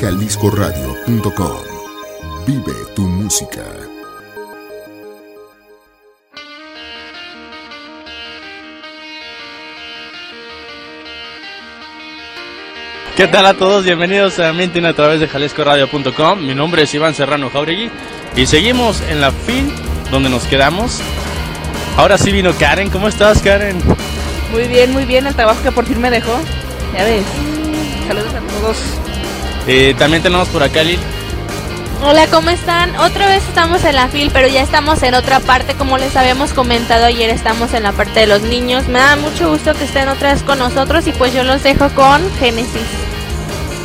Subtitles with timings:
[0.00, 1.58] jaliscoradio.com.
[2.46, 3.64] Vive tu música.
[13.16, 13.84] ¿Qué tal a todos?
[13.84, 16.46] Bienvenidos a Mintin a través de jaliscoradio.com.
[16.46, 17.90] Mi nombre es Iván Serrano Jauregui
[18.36, 19.72] y seguimos en la fin
[20.12, 21.00] donde nos quedamos.
[21.96, 22.90] Ahora sí vino Karen.
[22.90, 23.76] ¿Cómo estás, Karen?
[24.52, 25.26] Muy bien, muy bien.
[25.26, 26.38] El trabajo que por fin me dejó.
[26.94, 27.24] Ya ves.
[28.06, 29.07] Saludos a todos.
[29.68, 30.98] Eh, también tenemos por acá Lil.
[32.02, 32.96] Hola, ¿cómo están?
[32.96, 36.52] Otra vez estamos en la FIL, pero ya estamos en otra parte, como les habíamos
[36.54, 38.88] comentado ayer, estamos en la parte de los niños.
[38.88, 41.90] Me da mucho gusto que estén otra vez con nosotros y pues yo los dejo
[41.90, 42.86] con Génesis.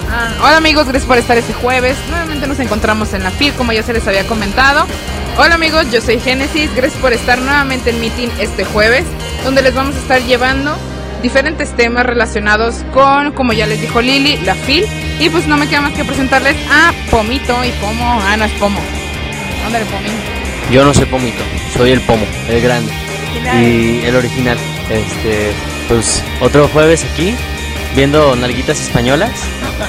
[0.10, 1.98] Ah, hola amigos, gracias por estar este jueves.
[2.10, 4.86] Nuevamente nos encontramos en la FIL, como ya se les había comentado.
[5.38, 9.04] Hola amigos, yo soy Génesis, gracias por estar nuevamente en Meeting este jueves,
[9.44, 10.78] donde les vamos a estar llevando
[11.24, 14.86] diferentes temas relacionados con, como ya les dijo Lili, la FIL.
[15.20, 18.22] Y pues no me queda más que presentarles a Pomito y Pomo.
[18.22, 18.80] Ah, no es Pomo.
[19.66, 20.14] Ándale, Pomito.
[20.72, 21.44] Yo no soy Pomito,
[21.76, 22.92] soy el Pomo, el grande.
[23.60, 24.58] Y el original.
[24.90, 25.52] Este,
[25.88, 27.34] pues otro jueves aquí,
[27.96, 29.32] viendo nalguitas españolas,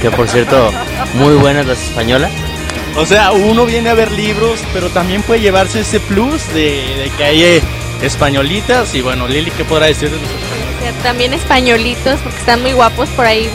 [0.01, 0.73] que por cierto,
[1.15, 2.31] muy buenas las españolas.
[2.97, 7.11] O sea, uno viene a ver libros, pero también puede llevarse ese plus de, de
[7.17, 7.63] que hay eh,
[8.03, 8.95] españolitas.
[8.95, 10.74] Y bueno, Lili, ¿qué podrá decir de los españoles?
[11.03, 13.51] También españolitos, porque están muy guapos por ahí,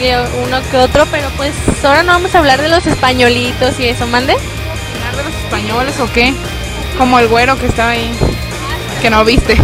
[0.46, 4.06] uno que otro, pero pues ahora no vamos a hablar de los españolitos y eso,
[4.08, 4.34] mande.
[4.34, 6.34] ¿Hablar de los españoles o qué?
[6.98, 8.12] Como el güero que estaba ahí,
[9.02, 9.56] que no viste.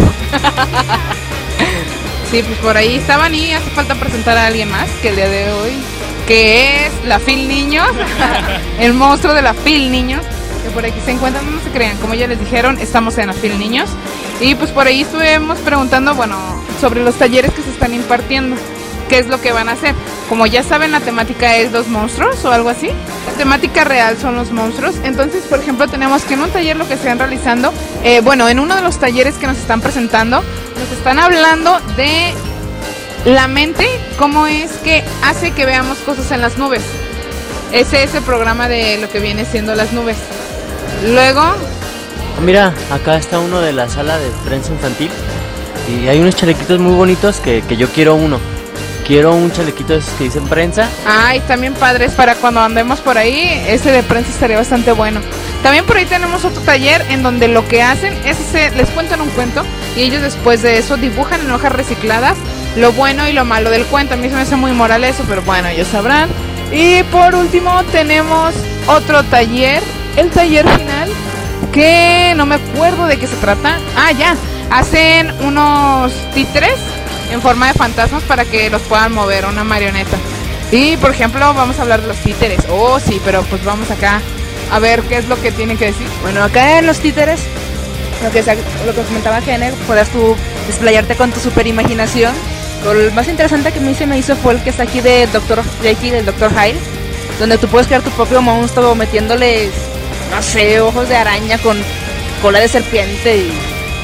[2.30, 5.28] sí, pues por ahí estaban y hace falta presentar a alguien más que el día
[5.28, 5.72] de hoy,
[6.26, 7.88] que es la Phil Niños,
[8.80, 10.24] el monstruo de la Phil Niños,
[10.64, 13.32] que por aquí se encuentran, no se crean, como ya les dijeron, estamos en la
[13.32, 13.90] Phil Niños.
[14.40, 16.36] Y pues por ahí estuvimos preguntando, bueno,
[16.80, 18.56] sobre los talleres que se están impartiendo,
[19.08, 19.94] qué es lo que van a hacer.
[20.28, 22.88] Como ya saben, la temática es los monstruos o algo así.
[23.26, 24.96] La temática real son los monstruos.
[25.04, 28.58] Entonces, por ejemplo, tenemos que en un taller lo que están realizando, eh, bueno, en
[28.60, 32.34] uno de los talleres que nos están presentando, nos están hablando de
[33.24, 33.86] la mente,
[34.18, 36.82] cómo es que hace que veamos cosas en las nubes.
[37.72, 40.16] Ese es el programa de lo que viene siendo las nubes.
[41.08, 41.42] Luego,
[42.44, 45.10] Mira, acá está uno de la sala de prensa infantil.
[45.88, 48.38] Y hay unos chalequitos muy bonitos que, que yo quiero uno.
[49.06, 50.88] Quiero un chalequito de esos que dicen prensa.
[51.06, 53.62] Ay, también padres para cuando andemos por ahí.
[53.68, 55.20] Ese de prensa estaría bastante bueno.
[55.62, 59.20] También por ahí tenemos otro taller en donde lo que hacen es se, les cuentan
[59.20, 59.64] un cuento
[59.96, 62.36] y ellos después de eso dibujan en hojas recicladas
[62.76, 64.14] lo bueno y lo malo del cuento.
[64.14, 66.28] A mí se me hace muy moral eso, pero bueno, ellos sabrán.
[66.72, 68.54] Y por último tenemos
[68.86, 69.82] otro taller,
[70.16, 71.08] el taller final,
[71.72, 73.78] que no me acuerdo de qué se trata.
[73.96, 74.36] Ah, ya,
[74.70, 76.76] hacen unos títeres
[77.30, 80.16] en forma de fantasmas para que los puedan mover, una marioneta.
[80.72, 82.60] Y por ejemplo, vamos a hablar de los títeres.
[82.70, 84.20] Oh, sí, pero pues vamos acá
[84.70, 86.06] a ver qué es lo que tienen que decir.
[86.22, 87.40] Bueno, acá en los títeres,
[88.22, 90.34] lo que, lo que comentaba Jenner, puedas tú
[90.66, 92.34] desplayarte con tu super imaginación.
[92.84, 95.26] Lo más interesante que a mí se me hizo fue el que está aquí de
[95.28, 95.62] Dr.
[95.82, 96.50] Jekyll, del Dr.
[96.50, 96.78] Hyde,
[97.38, 99.70] donde tú puedes crear tu propio monstruo metiéndole,
[100.30, 101.78] no sé, ojos de araña con
[102.42, 103.52] cola de serpiente y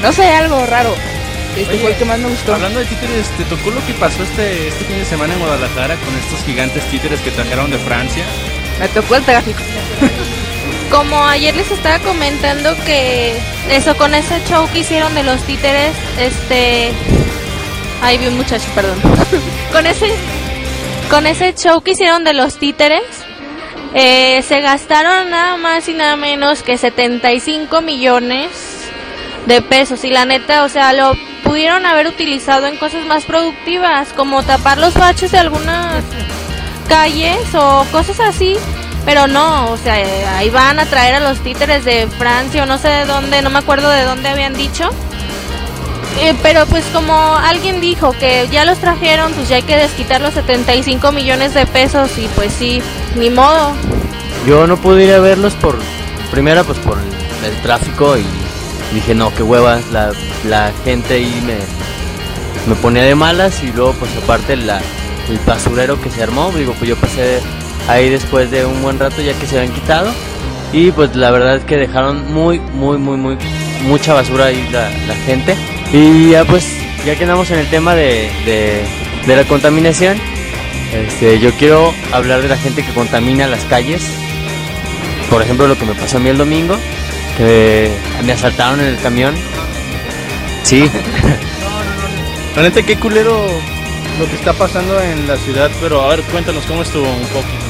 [0.02, 0.94] no sé, algo raro.
[1.56, 2.54] Este Oye, fue el que más me gustó.
[2.54, 5.96] Hablando de títeres, ¿te tocó lo que pasó este, este fin de semana en Guadalajara
[5.96, 8.24] con estos gigantes títeres que trajeron de Francia?
[8.80, 9.60] Me tocó el tráfico.
[10.90, 13.34] Como ayer les estaba comentando que
[13.70, 16.92] eso con ese show que hicieron de los títeres, este
[18.02, 19.00] Ahí vi un muchacho, perdón.
[19.72, 20.12] con ese
[21.08, 23.02] con ese show que hicieron de los títeres,
[23.94, 28.50] eh, se gastaron nada más y nada menos que 75 millones
[29.46, 30.04] de pesos.
[30.04, 31.14] Y la neta, o sea, lo
[31.44, 36.02] pudieron haber utilizado en cosas más productivas, como tapar los baches de algunas
[36.88, 38.56] calles o cosas así.
[39.04, 42.66] Pero no, o sea, eh, ahí van a traer a los títeres de Francia o
[42.66, 44.90] no sé de dónde, no me acuerdo de dónde habían dicho.
[46.20, 50.20] Eh, pero pues como alguien dijo que ya los trajeron, pues ya hay que desquitar
[50.20, 52.82] los 75 millones de pesos y pues sí,
[53.16, 53.72] ni modo.
[54.46, 55.78] Yo no pude ir a verlos por,
[56.30, 58.24] primero pues por el, el tráfico y
[58.94, 60.12] dije no, qué huevas, la,
[60.48, 61.56] la gente ahí me,
[62.66, 64.80] me ponía de malas y luego pues aparte la,
[65.28, 67.40] el basurero que se armó, digo pues yo pasé
[67.88, 70.10] ahí después de un buen rato ya que se habían quitado
[70.72, 73.36] y pues la verdad es que dejaron muy, muy, muy, muy,
[73.86, 75.54] mucha basura ahí la, la gente.
[75.92, 76.66] Y ya pues,
[77.04, 78.82] ya que andamos en el tema de, de,
[79.26, 80.18] de la contaminación,
[80.92, 84.02] este, yo quiero hablar de la gente que contamina las calles.
[85.30, 86.76] Por ejemplo, lo que me pasó a mí el domingo,
[87.36, 87.90] que
[88.24, 89.34] me asaltaron en el camión.
[90.62, 90.90] Sí,
[92.56, 93.46] La neta, qué culero
[94.18, 97.64] lo que está pasando en la ciudad, pero a ver, cuéntanos cómo estuvo un poquito.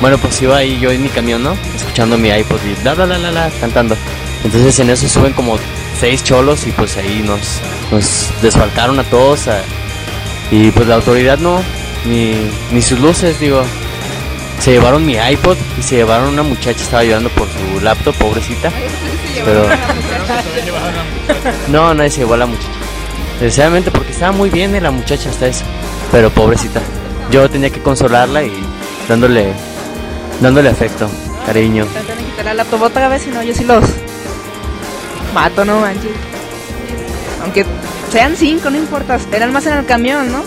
[0.00, 1.56] bueno, pues iba ahí yo en mi camión, ¿no?
[1.74, 3.96] Escuchando mi iPod y la la la la la cantando.
[4.44, 5.58] Entonces en eso suben como
[6.00, 7.60] seis cholos y pues ahí nos,
[7.92, 9.46] nos desfalcaron a todos.
[9.48, 9.62] a-
[10.50, 11.62] y pues la autoridad no,
[12.06, 12.34] ni,
[12.72, 13.62] ni sus luces, digo.
[14.60, 18.70] Se llevaron mi iPod y se llevaron una muchacha, estaba llorando por su laptop, pobrecita.
[19.44, 19.66] Pero
[21.68, 22.68] no, nadie se llevó a la muchacha.
[23.34, 25.64] Desgraciadamente porque estaba muy bien eh, la muchacha hasta eso.
[26.12, 26.80] Pero pobrecita.
[27.30, 28.52] Yo tenía que consolarla y
[29.08, 29.52] dándole
[30.40, 31.08] dándole afecto,
[31.46, 31.86] cariño.
[31.86, 33.84] De quitar la laptop otra vez, si no, yo sí los
[35.34, 36.10] mato, no manches.
[37.42, 37.64] Aunque
[38.12, 39.18] sean cinco, no importa.
[39.32, 40.42] Eran más en el camión, ¿no?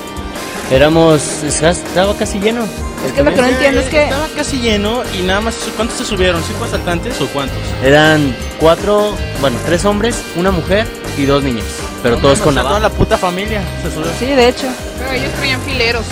[0.71, 2.65] Éramos estaba casi lleno.
[3.06, 5.56] Es que lo que no entiendo es que Estaba casi lleno y nada más.
[5.75, 6.41] ¿Cuántos se subieron?
[6.44, 7.57] ¿Cinco asaltantes o cuántos?
[7.83, 10.88] Eran cuatro, bueno, tres hombres, una mujer
[11.18, 11.65] y dos niños,
[12.01, 12.94] pero todos con sea, Toda navaja.
[12.94, 14.07] la puta familia se subió.
[14.18, 14.68] sí, de hecho.
[15.00, 16.06] Pero ellos traían fileros.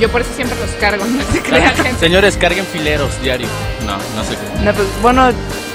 [0.00, 1.74] Yo por eso siempre los cargo, no se crean.
[2.00, 3.46] Señores, carguen fileros diario.
[3.86, 4.64] No, no sé qué.
[4.64, 5.30] No, pues, bueno,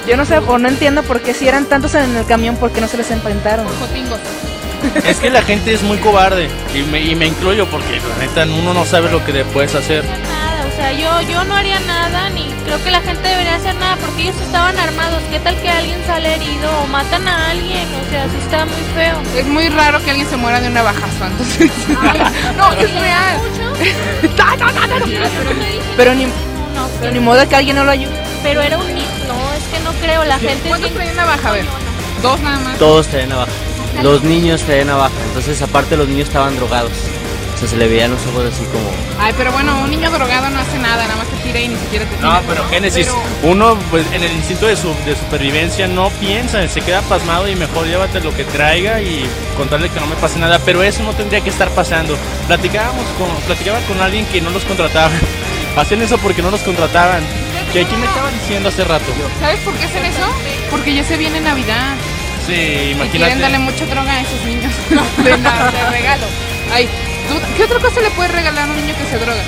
[0.08, 2.72] yo no sé, o no entiendo por qué si eran tantos en el camión, ¿por
[2.72, 3.68] qué no se les enfrentaron?
[3.80, 4.20] Jotingos.
[5.06, 8.46] Es que la gente es muy cobarde y me, y me incluyo porque la neta
[8.46, 10.06] uno no sabe lo que le puedes hacer.
[10.06, 13.76] Nada, o sea, yo, yo no haría nada, ni creo que la gente debería hacer
[13.76, 15.20] nada, porque ellos estaban armados.
[15.32, 17.88] ¿Qué tal que alguien sale herido o matan a alguien?
[18.06, 19.18] O sea, sí está muy feo.
[19.36, 21.72] Es muy raro que alguien se muera de un navajazo, entonces.
[22.58, 23.38] no, es real.
[23.40, 24.38] ¿Mucho?
[24.38, 25.06] No, no, no, no, no.
[25.98, 28.14] Pero ni, no, pero ni modo que alguien no lo ayude.
[28.44, 29.47] pero era un no
[30.08, 31.50] creo, la gente ¿Cuántos traían navaja?
[31.50, 31.66] A ver.
[31.66, 32.22] coñona.
[32.22, 32.78] Dos nada más.
[32.78, 33.52] Todos traían navaja.
[34.02, 36.92] Los niños traían navaja, entonces aparte los niños estaban drogados.
[37.56, 38.88] O sea, se le veían los ojos así como...
[39.20, 41.76] Ay, pero bueno, un niño drogado no hace nada, nada más te tira y ni
[41.76, 42.34] siquiera te tira.
[42.34, 43.10] No, pero Génesis,
[43.42, 47.56] uno pues, en el instinto de, su, de supervivencia no piensa, se queda pasmado y
[47.56, 49.28] mejor llévate lo que traiga y
[49.58, 50.60] contarle que no me pase nada.
[50.64, 52.16] Pero eso no tendría que estar pasando.
[52.46, 55.12] Platicábamos con, platicaba con alguien que no los contrataba.
[55.76, 57.24] Hacen eso porque no los contrataban.
[57.74, 59.06] Que aquí me estaba diciendo hace rato.
[59.40, 60.26] ¿Sabes por qué hacen eso?
[60.72, 61.96] Porque ya se viene Navidad.
[62.46, 63.10] Sí, Y imagínate.
[63.18, 64.72] quieren darle mucha droga a esos niños.
[65.24, 66.26] de, nada, de regalo.
[66.74, 66.88] Ay,
[67.28, 69.42] ¿tú- ¿qué otra cosa le puedes regalar a un niño que se droga?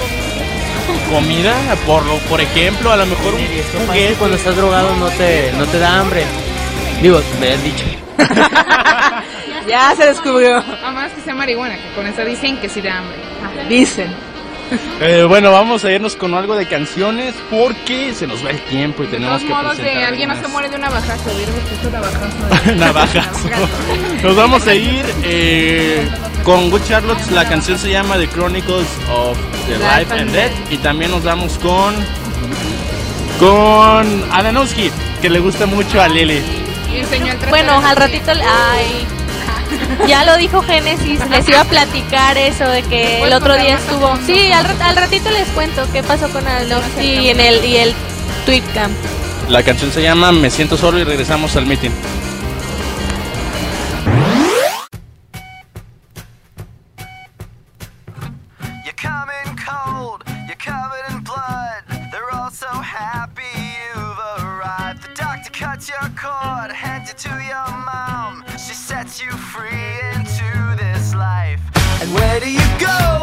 [1.09, 1.53] Comida,
[1.85, 3.41] por, lo- por ejemplo, a lo mejor un
[3.87, 4.15] juguete.
[4.15, 6.23] cuando estás drogado no te, no te da hambre.
[7.01, 7.85] Digo, me han dicho.
[9.67, 10.57] Ya se descubrió.
[10.57, 13.17] A más que sea marihuana, que con eso dicen que sí da hambre.
[13.69, 14.07] Dicen.
[15.01, 19.01] Eh, bueno, vamos a irnos con algo de canciones porque se nos va el tiempo
[19.03, 20.51] y De tenemos que modos, de presentar alguien no algo se más.
[20.51, 21.29] muere de un navajazo.
[22.75, 22.75] Navajazo.
[22.75, 23.49] Navajazo.
[24.23, 26.05] Nos vamos a ir eh,
[26.43, 27.31] con Good Charlotte.
[27.31, 29.37] La canción se llama The Chronicles of
[29.67, 30.51] the Life and Death.
[30.69, 31.95] Y también nos vamos con.
[33.39, 36.41] Con Adanowski, que le gusta mucho a Lele.
[36.93, 39.05] Y enseñó el trasero Bueno, al ratito, le- ay,
[40.07, 44.17] ya lo dijo Génesis, les iba a platicar eso de que el otro día estuvo.
[44.25, 47.93] Sí, al, al ratito les cuento qué pasó con Alnowski y en el y el
[48.45, 48.93] tweet camp.
[49.49, 51.91] La canción se llama Me siento solo y regresamos al meeting.
[58.85, 61.83] You're coming cold, you're covered in blood.
[62.11, 63.43] They're all so happy
[63.93, 65.01] you've arrived.
[65.03, 68.43] The doctor cuts your cord, hands you to your mom.
[68.57, 69.88] She sets you free.
[72.01, 73.18] And where do you go?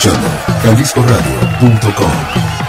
[0.00, 0.28] Escuchando
[0.62, 2.59] jaliscoradio.com.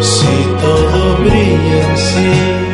[0.00, 0.26] Si
[0.60, 2.67] todo brilla en sí,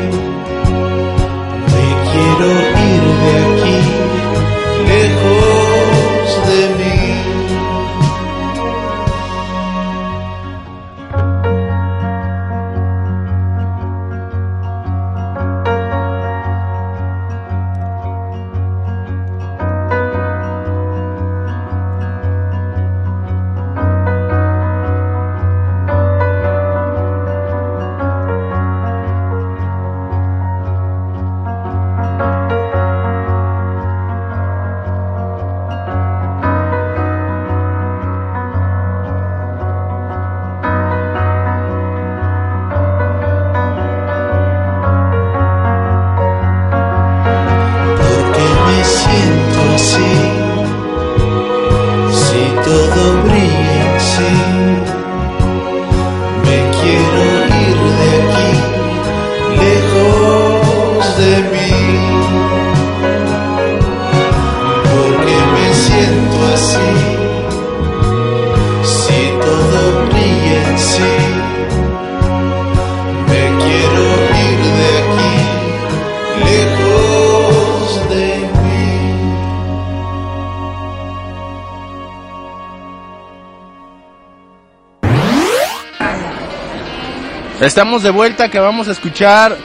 [87.75, 89.59] Estamos de vuelta que vamos a escuchar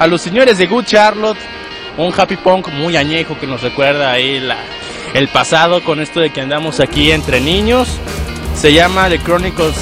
[0.00, 1.38] a los señores de Good Charlotte,
[1.96, 4.42] un happy punk muy añejo que nos recuerda ahí
[5.14, 8.00] el pasado con esto de que andamos aquí entre niños.
[8.56, 9.76] Se llama The Chronicles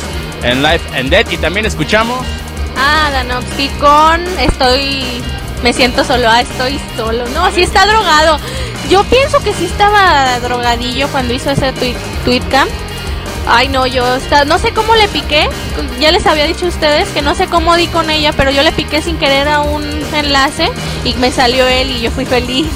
[0.45, 2.21] and Life and Death y también escuchamos
[2.77, 5.23] Ah, Danowski con Estoy.
[5.63, 6.29] Me siento solo.
[6.29, 7.27] Ah, estoy solo.
[7.29, 8.39] No, sí está drogado.
[8.91, 12.69] Yo pienso que sí estaba drogadillo cuando hizo ese tweet, tweetcam.
[13.47, 15.49] Ay, no, yo está, no sé cómo le piqué.
[16.01, 18.63] Ya les había dicho a ustedes que no sé cómo di con ella, pero yo
[18.63, 19.83] le piqué sin querer a un
[20.15, 20.71] enlace
[21.05, 22.69] y me salió él y yo fui feliz.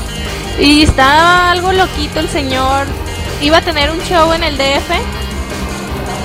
[0.59, 2.87] Y estaba algo loquito el señor.
[3.41, 4.91] Iba a tener un show en el DF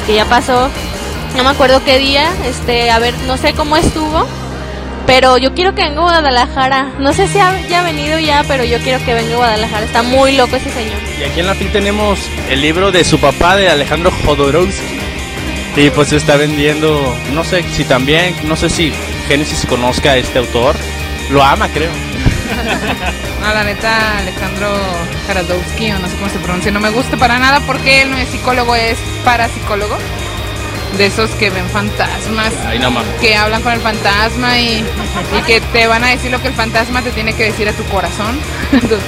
[0.08, 0.70] que ya pasó.
[1.36, 2.32] No me acuerdo qué día.
[2.46, 4.26] Este, a ver, no sé cómo estuvo.
[5.12, 6.94] Pero yo quiero que venga a Guadalajara.
[7.00, 9.86] No sé si ha, ya ha venido ya, pero yo quiero que venga a Guadalajara.
[9.86, 10.98] Está muy loco ese señor.
[11.20, 12.18] Y aquí en la FIL tenemos
[12.50, 15.02] el libro de su papá, de Alejandro Jodorowsky.
[15.76, 18.94] Y pues se está vendiendo, no sé si también, no sé si
[19.28, 20.78] Génesis conozca a este autor.
[21.30, 21.92] Lo ama, creo.
[23.42, 24.70] No, la neta, Alejandro
[25.26, 28.18] Jaradowski, o no sé cómo se pronuncia, no me gusta para nada porque él no
[28.18, 29.98] es psicólogo, es parapsicólogo.
[30.98, 33.10] De esos que ven fantasmas, Ay, no mames.
[33.22, 34.84] que hablan con el fantasma y,
[35.38, 37.74] y que te van a decir lo que el fantasma te tiene que decir a
[37.74, 38.40] tu corazón.
[38.72, 39.00] Entonces,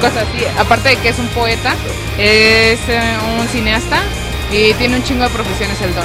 [0.00, 0.44] Cosas así.
[0.58, 1.74] Aparte de que es un poeta,
[2.18, 3.98] es eh, un cineasta
[4.52, 6.04] y tiene un chingo de profesiones el don.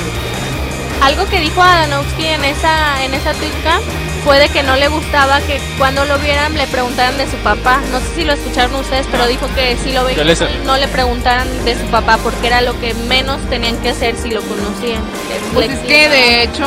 [1.02, 3.82] Algo que dijo Adanowski en esa en esa Twitchcam
[4.24, 7.80] fue de que no le gustaba que cuando lo vieran le preguntaran de su papá.
[7.92, 10.88] No sé si lo escucharon ustedes, pero dijo que si lo ¿Qué veían no le
[10.88, 15.02] preguntaran de su papá porque era lo que menos tenían que hacer si lo conocían.
[15.54, 16.66] Pues es que de hecho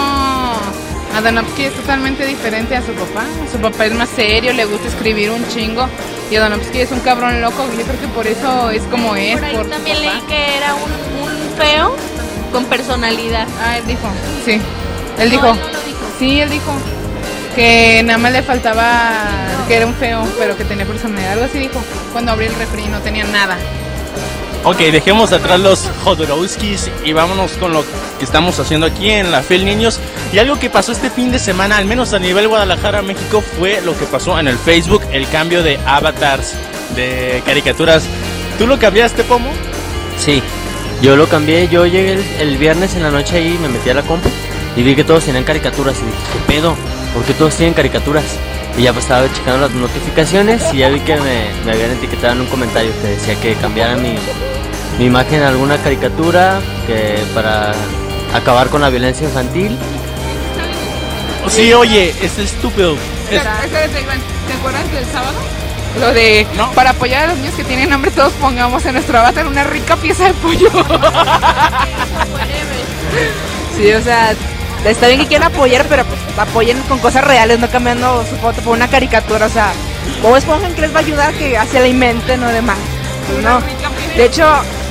[1.17, 3.25] Adanovsky es totalmente diferente a su papá.
[3.51, 5.89] Su papá es más serio, le gusta escribir un chingo.
[6.31, 7.65] Y Adanovsky es un cabrón loco.
[7.79, 9.37] Yo creo que por eso es como es.
[9.37, 10.83] Por ahí por su también leí que era un,
[11.23, 11.95] un feo
[12.51, 13.47] con personalidad.
[13.65, 14.09] Ah, él dijo.
[14.45, 14.61] Sí.
[15.19, 15.47] Él No, dijo.
[15.51, 15.99] él no lo dijo.
[16.19, 16.73] Sí, él dijo.
[17.55, 19.29] Que nada más le faltaba.
[19.69, 21.33] Que era un feo, pero que tenía personalidad.
[21.33, 21.83] Algo así dijo.
[22.13, 23.57] Cuando abrí el refri no tenía nada.
[24.67, 27.85] Ok, dejemos atrás los Jodorowskis y vámonos con lo
[28.19, 30.01] que estamos haciendo aquí en la FIL Niños.
[30.33, 33.83] Y algo que pasó este fin de semana, al menos a nivel Guadalajara, México, fue
[33.83, 36.55] lo que pasó en el Facebook, el cambio de avatars,
[36.97, 38.05] de caricaturas.
[38.59, 39.51] ¿Tú lo cambiaste, Pomo?
[40.17, 40.43] Sí,
[41.03, 43.95] yo lo cambié, yo llegué el, el viernes en la noche ahí, me metí a
[43.95, 44.31] la compu
[44.77, 46.75] y vi que todos tenían caricaturas y dije, ¿qué pedo?
[47.15, 48.25] ¿Por qué todos tienen caricaturas?
[48.77, 52.33] Y ya pues estaba checando las notificaciones y ya vi que me, me habían etiquetado
[52.35, 54.17] en un comentario que decía que cambiara mi,
[54.99, 57.73] mi imagen a alguna caricatura que para
[58.35, 59.79] acabar con la violencia infantil.
[61.49, 62.95] Sí, oye, es estúpido.
[63.31, 65.39] Es- Espera, espérate, Iván, ¿Te acuerdas del sábado?
[66.01, 66.73] Lo de No.
[66.73, 69.95] para apoyar a los niños que tienen hambre, todos pongamos en nuestro avatar una rica
[69.97, 70.69] pieza de pollo.
[73.77, 74.35] Sí, o sea,
[74.85, 78.61] está bien que quieran apoyar, pero pues apoyen con cosas reales, no cambiando su foto
[78.63, 79.47] por una caricatura.
[79.47, 79.73] O sea,
[80.23, 82.79] Bob Esponja qué les va a ayudar que se alimenten o demás.
[83.43, 83.61] No.
[84.17, 84.47] De hecho,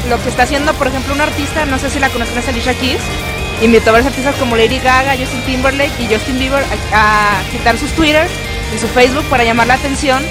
[0.10, 2.74] lo que está haciendo, por ejemplo, un artista, no sé si la conocen, es Alicia
[2.74, 3.02] Keys,
[3.62, 7.78] invitó a varios artistas como Lady Gaga, Justin Timberlake y Justin Bieber a, a quitar
[7.78, 8.28] sus Twitter
[8.76, 10.24] y su Facebook para llamar la atención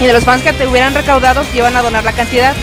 [0.00, 2.54] y de los fans que te hubieran recaudado iban a donar la cantidad.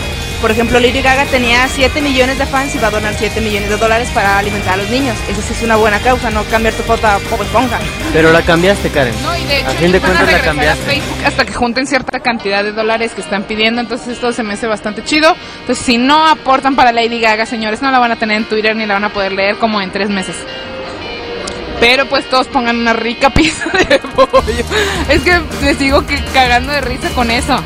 [0.46, 3.68] Por ejemplo, Lady Gaga tenía 7 millones de fans y va a donar 7 millones
[3.68, 5.16] de dólares para alimentar a los niños.
[5.28, 7.80] Esa sí es una buena causa, no cambiar tu foto a Bob Esponja.
[8.12, 9.12] Pero la cambiaste, Karen.
[9.24, 10.84] No, y de hecho, a fin de ellos van a cuentas la a cambiaste.
[10.84, 14.54] Facebook hasta que junten cierta cantidad de dólares que están pidiendo, entonces esto se me
[14.54, 15.34] hace bastante chido.
[15.62, 18.76] Entonces, si no aportan para Lady Gaga, señores, no la van a tener en Twitter
[18.76, 20.36] ni la van a poder leer como en tres meses.
[21.80, 24.64] Pero pues todos pongan una rica pieza de pollo.
[25.08, 27.60] Es que me sigo que cagando de risa con eso.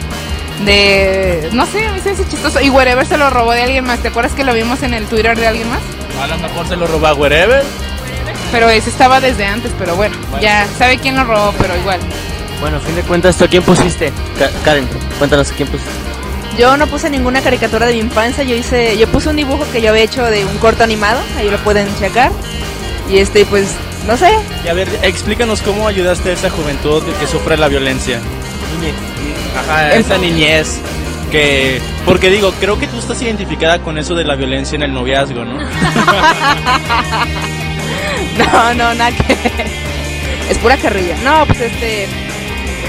[0.65, 2.61] De, no sé, a mí se me hace chistoso.
[2.61, 4.01] Y Wherever se lo robó de alguien más.
[4.01, 5.81] ¿Te acuerdas que lo vimos en el Twitter de alguien más?
[6.21, 7.63] A lo mejor se lo roba Wherever.
[8.53, 12.01] Pero ese estaba desde antes, pero bueno, ya sabe quién lo robó, pero igual.
[12.61, 14.13] Bueno, a fin de cuentas, ¿tú a quién pusiste?
[14.39, 15.91] Ka- Karen, cuéntanos a quién pusiste.
[16.59, 19.81] Yo no puse ninguna caricatura de mi infancia, yo hice, yo puse un dibujo que
[19.81, 22.33] yo había hecho de un corto animado, ahí lo pueden checar.
[23.09, 23.69] Y este, pues,
[24.07, 24.31] no sé,
[24.65, 28.19] Y a ver, explícanos cómo ayudaste a esa juventud que sufre la violencia.
[29.57, 30.81] Ajá, esa niñez
[31.31, 31.81] que...
[32.05, 35.45] Porque digo, creo que tú estás identificada con eso de la violencia en el noviazgo,
[35.45, 35.59] ¿no?
[38.39, 39.37] No, no, nada que
[40.51, 41.17] Es pura carrilla.
[41.23, 42.07] No, pues este.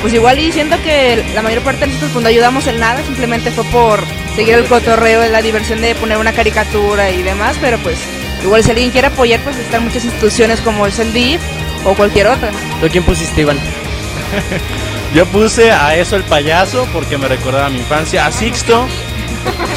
[0.01, 3.51] Pues igual y siento que la mayor parte de nosotros cuando ayudamos en nada simplemente
[3.51, 4.03] fue por
[4.35, 7.97] seguir el cotorreo, la diversión de poner una caricatura y demás, pero pues
[8.43, 11.39] igual si alguien quiere apoyar, pues están muchas instituciones como es el DIF
[11.85, 12.49] o cualquier otra.
[12.81, 13.59] ¿Tú quién pusiste, Iván?
[15.13, 18.87] Yo puse a eso el payaso porque me recordaba a mi infancia, a Sixto.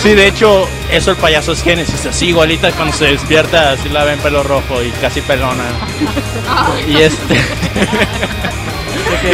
[0.03, 4.05] Sí, de hecho, eso el payaso es Génesis, así igualita cuando se despierta, así la
[4.05, 5.65] ven pelo rojo y casi pelona.
[6.87, 7.41] Y este.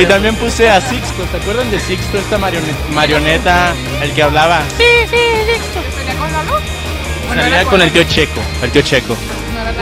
[0.01, 4.63] y también puse a Sixto, ¿te acuerdan de Sixto, esta marione- marioneta, el que hablaba?
[4.79, 5.81] Sí, sí, listo.
[5.99, 6.55] ¿Salía con Lalo?
[6.57, 9.17] ¿O no Salía era con el tío Checo, el tío Checo.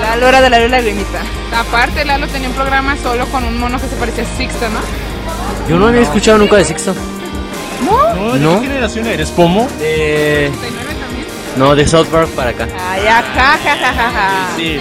[0.00, 1.20] La lora de la lagrimita.
[1.54, 4.80] Aparte, Lalo tenía un programa solo con un mono que se parecía a Sixto, ¿no?
[5.68, 6.94] Yo no había escuchado nunca de Sixto.
[7.84, 8.60] No, ¿de No.
[8.60, 9.68] qué generación eres, Pomo?
[9.78, 10.50] De...
[10.60, 11.26] 39 también.
[11.56, 12.66] No, de South Park para acá.
[12.90, 14.30] Ay, ajá, ja, ja, ja, ja.
[14.56, 14.80] Sí.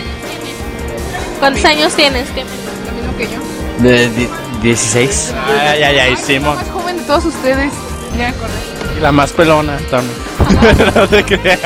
[1.39, 2.27] ¿Cuántos años tienes?
[2.30, 2.49] ¿Qué me-
[2.89, 3.84] Lo mismo que yo.
[3.84, 4.30] De di-
[4.63, 5.34] 16.
[5.71, 6.56] Ay, ay, ay, Simón.
[6.56, 7.71] la más joven de todos ustedes.
[8.17, 8.97] Ya, correcto.
[8.97, 10.17] Y la más pelona también.
[10.95, 11.60] no te creas.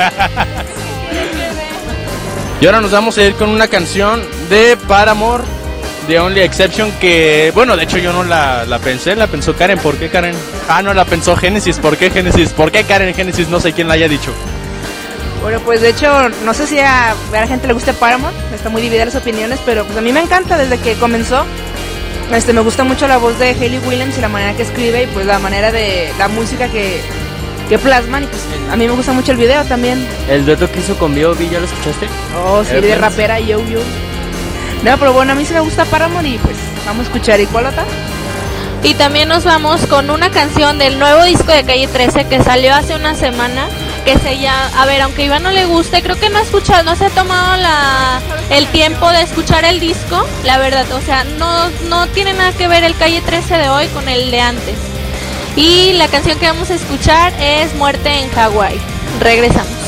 [2.60, 5.42] Y ahora nos vamos a ir con una canción de Paramore,
[6.06, 9.78] The Only Exception que, bueno, de hecho yo no la, la, pensé, la pensó Karen,
[9.78, 10.34] ¿por qué Karen?
[10.68, 12.50] Ah, no, la pensó Génesis, ¿por qué Génesis?
[12.50, 13.48] ¿Por qué Karen Génesis?
[13.48, 14.32] No sé quién la haya dicho.
[15.42, 18.68] Bueno, pues de hecho, no sé si a, a la gente le gusta Paramount, está
[18.68, 21.44] muy dividida las opiniones, pero pues a mí me encanta desde que comenzó.
[22.32, 25.06] Este, me gusta mucho la voz de Hayley Williams y la manera que escribe y
[25.08, 27.00] pues la manera de la música que,
[27.68, 30.06] que plasman y pues a mí me gusta mucho el video también.
[30.30, 32.06] El dueto que hizo con Bio, ¿ya lo escuchaste?
[32.44, 33.80] Oh, sí, de rapera Yo Yo.
[34.84, 37.40] No, pero bueno, a mí se me gusta Paramore y pues vamos a escuchar.
[37.40, 37.46] ¿Y?
[38.82, 42.74] Y también nos vamos con una canción del nuevo disco de Calle 13 que salió
[42.74, 43.68] hace una semana.
[44.04, 46.82] Que se llama, a ver, aunque Iván no le guste, creo que no ha escuchado,
[46.82, 50.90] no se ha tomado la, el tiempo de escuchar el disco, la verdad.
[50.90, 54.32] O sea, no, no tiene nada que ver el Calle 13 de hoy con el
[54.32, 54.74] de antes.
[55.54, 58.80] Y la canción que vamos a escuchar es Muerte en Hawái.
[59.20, 59.81] Regresamos.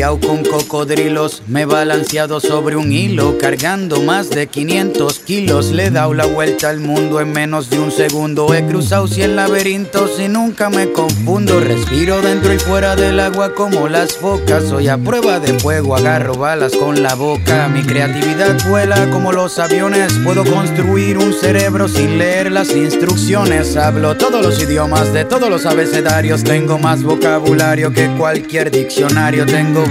[0.01, 5.67] Con cocodrilos, me he balanceado sobre un hilo, cargando más de 500 kilos.
[5.67, 8.51] Le he dado la vuelta al mundo en menos de un segundo.
[8.51, 11.59] He cruzado 100 laberintos y nunca me confundo.
[11.59, 14.63] Respiro dentro y fuera del agua como las focas.
[14.63, 17.67] Soy a prueba de fuego, agarro balas con la boca.
[17.67, 20.13] Mi creatividad vuela como los aviones.
[20.23, 23.77] Puedo construir un cerebro sin leer las instrucciones.
[23.77, 26.43] Hablo todos los idiomas de todos los abecedarios.
[26.43, 29.45] Tengo más vocabulario que cualquier diccionario.
[29.45, 29.90] Tengo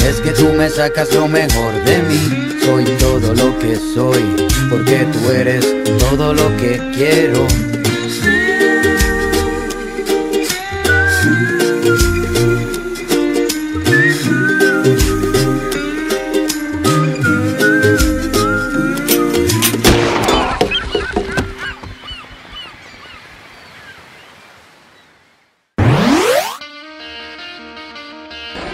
[0.00, 2.58] Es que tú me sacas lo mejor de mí.
[2.64, 4.22] Soy todo lo que soy,
[4.70, 5.66] porque tú eres
[5.98, 7.71] todo lo que quiero.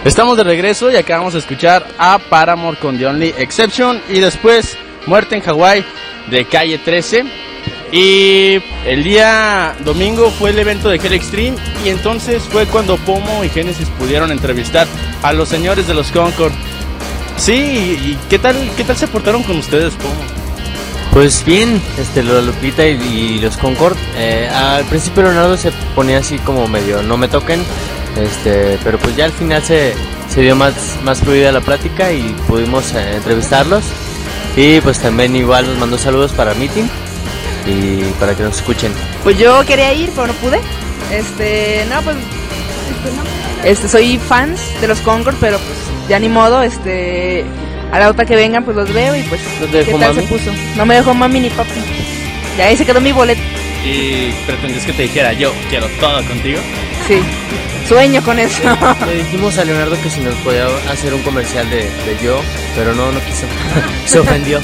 [0.09, 4.75] Estamos de regreso y acabamos de escuchar a Paramore con The Only Exception y después
[5.05, 5.85] Muerte en Hawái
[6.31, 7.25] de Calle 13.
[7.91, 13.43] Y el día domingo fue el evento de Hell Extreme y entonces fue cuando Pomo
[13.43, 14.87] y Genesis pudieron entrevistar
[15.21, 16.53] a los señores de los Concord.
[17.37, 20.39] Sí, ¿y qué tal, qué tal se portaron con ustedes, Pomo?
[21.13, 23.95] Pues bien, este, lo de Lupita y, los Concord.
[24.17, 27.63] eh, al principio Leonardo se ponía así como medio no me toquen,
[28.17, 29.93] este, pero pues ya al final se,
[30.29, 33.83] se dio más, más fluida la plática y pudimos eh, entrevistarlos.
[34.55, 36.89] Y pues también igual nos mandó saludos para Meeting
[37.65, 38.91] y para que nos escuchen.
[39.23, 40.59] Pues yo quería ir, pero no pude.
[41.11, 42.17] Este, no, pues.
[42.17, 43.69] Este, no.
[43.69, 45.77] Este, soy fans de los Concord, pero pues
[46.09, 46.61] ya ni modo.
[46.61, 47.45] Este,
[47.91, 49.41] a la otra que vengan, pues los veo y pues.
[49.61, 50.27] ¿No te dejó ¿Qué tal mami?
[50.27, 50.51] se puso?
[50.75, 51.71] No me dejó mami ni papi.
[52.57, 53.41] Ya ahí se quedó mi boleto.
[53.85, 56.59] Y pretendías que te dijera yo quiero todo contigo.
[57.07, 57.19] Sí.
[57.89, 58.61] Sueño con eso.
[59.07, 62.39] Le dijimos a Leonardo que si nos podía hacer un comercial de, de yo,
[62.75, 63.47] pero no, no quiso.
[64.05, 64.61] se ofendió.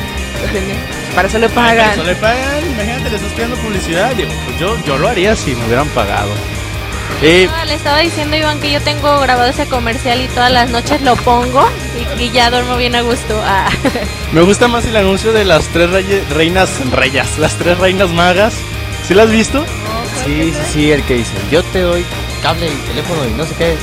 [1.15, 1.89] Para eso le pagan.
[1.89, 4.13] pero eso le pagan, imagínate, le estás pidiendo publicidad.
[4.13, 6.29] Pues yo, yo lo haría si me hubieran pagado.
[7.23, 10.69] Y No, le estaba diciendo Iván que yo tengo grabado ese comercial y todas las
[10.69, 11.67] noches lo pongo
[12.19, 13.41] y, y ya duermo bien a gusto.
[13.43, 13.69] Ah.
[14.33, 15.89] me gusta más el anuncio de las tres
[16.29, 18.53] reinas, reyas, las tres reinas magas.
[19.07, 19.65] ¿Sí las has visto?
[20.25, 22.03] Sí, sí, sí, el que dice, yo te doy
[22.41, 23.75] cable y teléfono y no sé qué.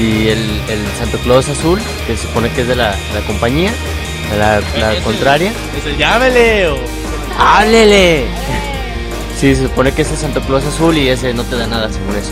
[0.00, 3.72] y el, el Santo Claus azul, que se supone que es de la, la compañía,
[4.38, 5.52] la, la contraria.
[5.78, 6.78] Ese, llámele o...
[7.38, 8.24] ¡Háblele!
[9.38, 11.90] Sí, se supone que ese es Santo Claus azul y ese no te da nada
[11.90, 12.30] según eso.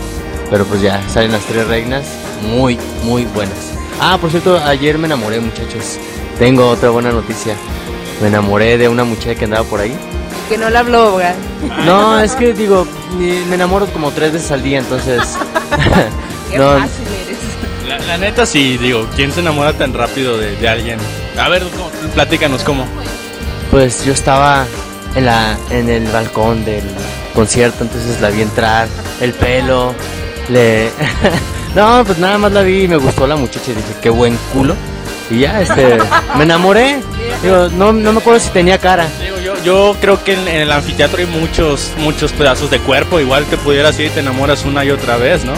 [0.49, 2.05] Pero pues ya, salen las tres reinas
[2.41, 3.73] muy, muy buenas.
[3.99, 5.97] Ah, por cierto, ayer me enamoré, muchachos.
[6.39, 7.55] Tengo otra buena noticia.
[8.21, 9.95] Me enamoré de una muchacha que andaba por ahí.
[10.49, 11.35] Que no habló, ¿verdad?
[11.85, 15.21] No, es que digo, me enamoro como tres veces al día, entonces.
[16.51, 17.37] Qué no, fácil eres.
[17.87, 20.99] La, la neta sí, digo, ¿quién se enamora tan rápido de, de alguien?
[21.39, 21.89] A ver, ¿cómo?
[22.15, 22.85] platícanos cómo.
[23.69, 24.65] pues yo estaba
[25.15, 26.83] en la en el balcón del
[27.35, 28.87] concierto, entonces la vi entrar,
[29.21, 29.93] el pelo,
[30.49, 30.89] le
[31.75, 34.35] No, pues nada más la vi y me gustó la muchacha y dije, qué buen
[34.51, 34.75] culo.
[35.29, 35.99] Y ya, este,
[36.35, 37.01] me enamoré.
[37.43, 39.07] Digo, no, no me acuerdo si tenía cara.
[39.63, 43.57] Yo, creo que en, en el anfiteatro hay muchos, muchos pedazos de cuerpo, igual te
[43.57, 45.53] pudieras ir y te enamoras una y otra vez, ¿no?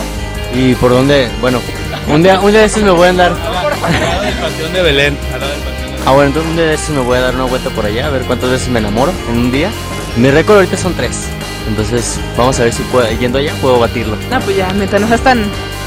[0.53, 1.29] ¿Y por dónde?
[1.39, 1.61] Bueno,
[2.07, 3.31] un día, un día de estos me voy a andar.
[3.31, 5.17] Al lado del Panteón de Belén.
[5.33, 6.07] al lado del Panteón de Belén.
[6.07, 8.07] Ah, bueno, entonces un día de estos me voy a dar una vuelta por allá,
[8.07, 9.69] a ver cuántas veces me enamoro en un día.
[10.17, 11.27] Mi récord ahorita son tres.
[11.67, 14.17] Entonces, vamos a ver si puedo, yendo allá puedo batirlo.
[14.29, 15.45] No, pues ya, mientras no seas tan.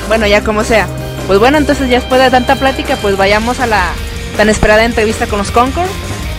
[0.08, 0.86] Bueno, ya como sea.
[1.26, 3.92] Pues bueno, entonces ya después de tanta plática, pues vayamos a la
[4.36, 5.88] tan esperada entrevista con los Concord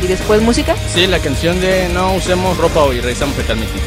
[0.01, 0.75] y después música.
[0.93, 3.81] Sí, la canción de No usemos ropa hoy, revisamos Fetal Meeting.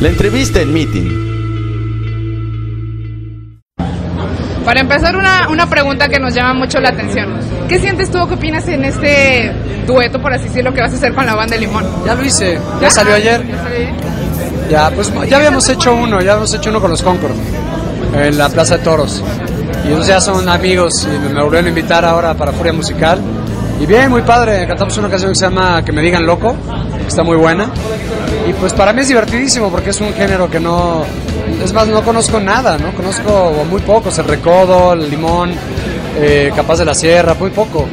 [0.00, 1.28] La entrevista en Meeting.
[4.64, 7.40] Para empezar, una, una pregunta que nos llama mucho la atención.
[7.68, 9.50] ¿Qué sientes tú o qué opinas en este
[9.86, 11.86] dueto, por así decirlo, que vas a hacer con la banda de Limón?
[12.04, 13.46] Ya lo hice, ya salió ayer.
[13.46, 13.94] ¿Ya salió ayer?
[14.68, 17.32] Ya, pues ya habíamos hecho uno, ya habíamos hecho uno con los Concord
[18.14, 19.22] en la Plaza de Toros.
[19.88, 23.20] Y ellos ya son amigos y me, me volvieron a invitar ahora para Furia Musical.
[23.80, 26.54] Y bien, muy padre, cantamos una canción que se llama Que me digan loco,
[27.00, 27.70] que está muy buena.
[28.48, 31.04] Y pues para mí es divertidísimo porque es un género que no,
[31.62, 32.92] es más, no conozco nada, ¿no?
[32.92, 35.52] Conozco muy pocos, el recodo, el limón,
[36.16, 37.86] eh, capaz de la sierra, muy poco.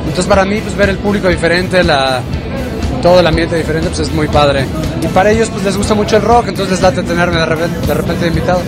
[0.00, 2.20] Entonces para mí pues ver el público diferente, la,
[3.00, 4.66] todo el ambiente diferente, pues es muy padre.
[5.02, 7.86] Y para ellos pues les gusta mucho el rock, entonces les late tenerme de repente,
[7.86, 8.60] de repente invitado.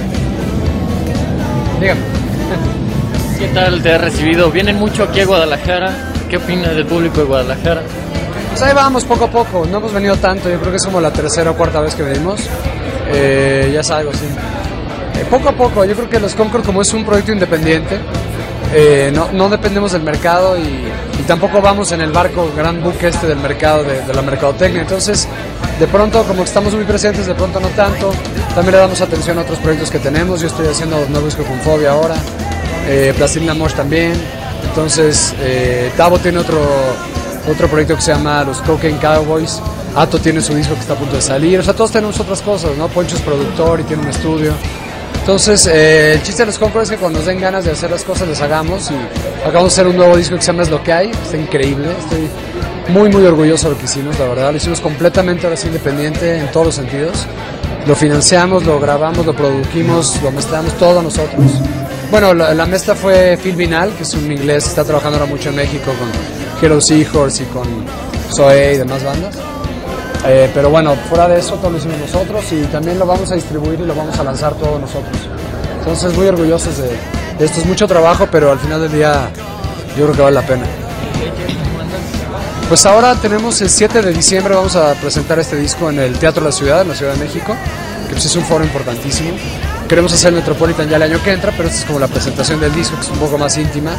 [1.81, 2.24] Dígame.
[3.38, 4.51] ¿Qué tal te ha recibido?
[4.51, 6.12] Vienen mucho aquí a Guadalajara.
[6.29, 7.83] ¿Qué opinas del público de Guadalajara?
[8.51, 11.01] Pues ahí vamos poco a poco, no hemos venido tanto, yo creo que es como
[11.01, 12.40] la tercera o cuarta vez que venimos.
[13.09, 14.27] Eh, ya es algo así.
[14.27, 17.99] Eh, poco a poco, yo creo que los Concord como es un proyecto independiente,
[18.73, 23.09] eh, no, no dependemos del mercado y, y tampoco vamos en el barco gran buque
[23.09, 24.83] este del mercado, de, de la mercadotecnia.
[24.83, 25.29] Entonces,
[25.79, 28.12] de pronto, como estamos muy presentes, de pronto no tanto.
[28.55, 30.40] También le damos atención a otros proyectos que tenemos.
[30.40, 32.14] Yo estoy haciendo nuevo disco con Fobia ahora,
[32.87, 34.12] eh, Mosh también.
[34.68, 36.61] Entonces, eh, Tavo tiene otro,
[37.51, 39.61] otro proyecto que se llama Los Cocaine Cowboys.
[39.94, 41.61] Ato tiene su disco que está a punto de salir.
[41.61, 42.88] O sea, todos tenemos otras cosas, ¿no?
[42.88, 44.53] Poncho es productor y tiene un estudio.
[45.20, 47.90] Entonces, eh, el chiste de los Concord es que cuando nos den ganas de hacer
[47.90, 48.90] las cosas, les hagamos.
[48.90, 48.94] Y
[49.40, 51.11] acabamos de hacer un nuevo disco que se llama Es lo que hay.
[51.11, 51.88] Está increíble.
[51.99, 52.29] Estoy
[52.88, 54.51] muy, muy orgulloso de lo que hicimos, la verdad.
[54.51, 57.27] Lo hicimos completamente ahora sí independiente en todos los sentidos.
[57.87, 61.61] Lo financiamos, lo grabamos, lo produjimos, lo mezclamos todo nosotros.
[62.14, 65.48] Bueno, la, la mezcla fue Phil Vinal, que es un inglés está trabajando ahora mucho
[65.48, 66.09] en México con
[66.62, 67.66] Hero Seahorse y con
[68.33, 69.35] Zoe y demás bandas.
[70.24, 73.35] Eh, pero bueno, fuera de eso todo lo hicimos nosotros y también lo vamos a
[73.35, 75.16] distribuir y lo vamos a lanzar todo nosotros.
[75.80, 76.91] Entonces muy orgullosos de,
[77.36, 77.59] de esto.
[77.59, 79.28] Es mucho trabajo, pero al final del día
[79.99, 80.66] yo creo que vale la pena.
[82.68, 86.43] Pues ahora tenemos el 7 de diciembre, vamos a presentar este disco en el Teatro
[86.45, 87.57] de la Ciudad, en la Ciudad de México,
[88.07, 89.32] que pues es un foro importantísimo.
[89.89, 92.74] Queremos hacer Metropolitan ya el año que entra, pero esta es como la presentación del
[92.74, 93.93] disco, que es un poco más íntima.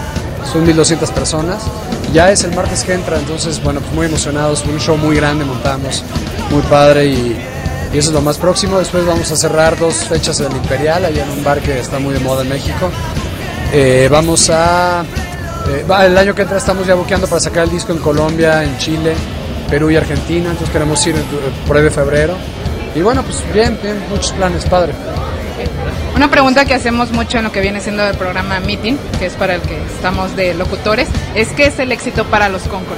[0.52, 1.62] Son 1200 personas.
[2.12, 4.64] Ya es el martes que entra, entonces, bueno, pues muy emocionados.
[4.66, 6.04] Un show muy grande montamos,
[6.50, 7.38] muy padre y,
[7.94, 8.80] y eso es lo más próximo.
[8.80, 12.00] Después vamos a cerrar dos fechas en el Imperial, allá en un bar que está
[12.00, 12.90] muy de moda en México.
[13.72, 15.04] Eh, vamos a.
[15.70, 18.76] eh, el año que entra estamos ya buqueando para sacar el disco en Colombia, en
[18.80, 19.14] Chile,
[19.70, 20.50] Perú y Argentina.
[20.50, 22.36] Entonces queremos ir tu- por ahí de febrero.
[22.96, 24.94] Y bueno, pues bien, bien, muchos planes, padre.
[26.16, 29.34] Una pregunta que hacemos mucho en lo que viene siendo el programa Meeting, que es
[29.34, 32.98] para el que estamos de locutores, es ¿qué es el éxito para los Concord?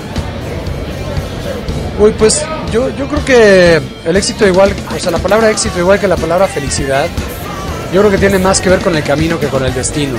[1.99, 5.99] Uy, pues yo, yo creo que el éxito igual, o sea, la palabra éxito igual
[5.99, 7.07] que la palabra felicidad,
[7.91, 10.15] yo creo que tiene más que ver con el camino que con el destino.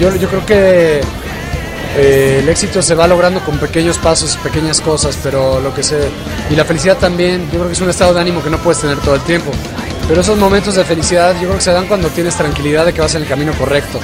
[0.00, 1.00] Yo, yo creo que
[1.96, 6.08] eh, el éxito se va logrando con pequeños pasos, pequeñas cosas, pero lo que se...
[6.50, 8.80] Y la felicidad también, yo creo que es un estado de ánimo que no puedes
[8.80, 9.52] tener todo el tiempo.
[10.08, 13.00] Pero esos momentos de felicidad yo creo que se dan cuando tienes tranquilidad de que
[13.00, 13.98] vas en el camino correcto.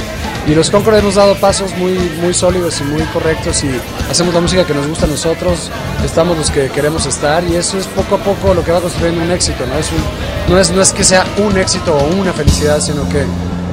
[0.47, 3.71] Y los Concord hemos dado pasos muy, muy sólidos y muy correctos y
[4.11, 5.71] hacemos la música que nos gusta a nosotros,
[6.05, 9.23] estamos los que queremos estar y eso es poco a poco lo que va construyendo
[9.25, 9.75] un éxito, ¿no?
[9.79, 13.19] Es un- no, es, no es que sea un éxito o una felicidad, sino que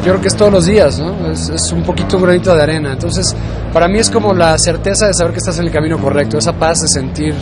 [0.04, 1.02] yo creo que es todos los días.
[1.32, 2.92] Es, un poquito un granito de arena.
[2.92, 3.34] Entonces,
[3.72, 6.52] para mí es como la certeza de saber que estás en el camino correcto, esa
[6.54, 7.34] paz de sentir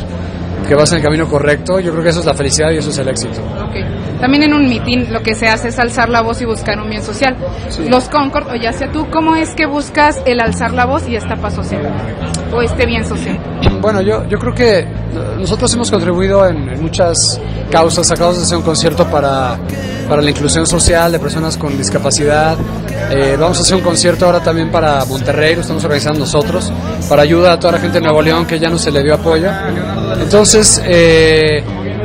[0.67, 1.79] que vas en el camino correcto.
[1.79, 3.41] Yo creo que eso es la felicidad y eso es el éxito.
[3.41, 3.75] Ok.
[4.23, 6.89] También en un mitin lo que se hace es alzar la voz y buscar un
[6.89, 7.35] bien social.
[7.89, 11.17] Los Concord, o ya sea tú, ¿cómo es que buscas el alzar la voz y
[11.17, 11.81] esta paz social?
[12.55, 13.37] O este bien social.
[13.81, 14.87] Bueno, yo, yo creo que
[15.37, 17.37] nosotros hemos contribuido en, en muchas
[17.69, 18.09] causas.
[18.11, 19.57] Acabamos de hacer un concierto para,
[20.07, 22.55] para la inclusión social de personas con discapacidad.
[23.11, 26.71] Eh, vamos a hacer un concierto ahora también para Monterrey, lo estamos organizando nosotros,
[27.09, 29.15] para ayuda a toda la gente de Nuevo León que ya no se le dio
[29.15, 29.49] apoyo.
[30.21, 31.61] Entonces, eh,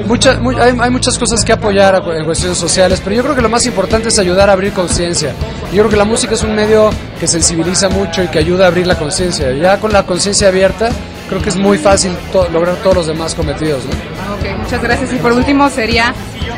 [0.08, 3.42] mucha- mu- hay, hay muchas cosas que apoyar en cuestiones sociales, pero yo creo que
[3.42, 5.32] lo más importante es ayudar a abrir conciencia.
[5.72, 6.90] Yo creo que la música es un medio
[7.20, 9.52] que sensibiliza mucho y que ayuda a abrir la conciencia.
[9.52, 10.88] Ya con la conciencia abierta,
[11.28, 13.84] creo que es muy fácil to- lograr todos los demás cometidos.
[13.84, 13.90] ¿no?
[14.34, 15.12] Ok, muchas gracias.
[15.12, 16.14] Y por último sería